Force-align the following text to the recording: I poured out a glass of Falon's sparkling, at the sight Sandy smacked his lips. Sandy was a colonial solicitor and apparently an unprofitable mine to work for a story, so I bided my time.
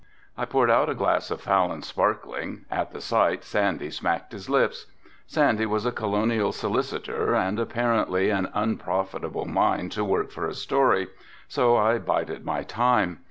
I 0.35 0.45
poured 0.45 0.71
out 0.71 0.89
a 0.89 0.95
glass 0.95 1.29
of 1.29 1.41
Falon's 1.41 1.85
sparkling, 1.85 2.65
at 2.71 2.89
the 2.89 2.99
sight 3.01 3.43
Sandy 3.43 3.91
smacked 3.91 4.31
his 4.31 4.49
lips. 4.49 4.87
Sandy 5.27 5.67
was 5.67 5.85
a 5.85 5.91
colonial 5.91 6.51
solicitor 6.51 7.35
and 7.35 7.59
apparently 7.59 8.31
an 8.31 8.49
unprofitable 8.55 9.45
mine 9.45 9.89
to 9.89 10.03
work 10.03 10.31
for 10.31 10.47
a 10.47 10.55
story, 10.55 11.07
so 11.47 11.77
I 11.77 11.99
bided 11.99 12.43
my 12.43 12.63
time. 12.63 13.19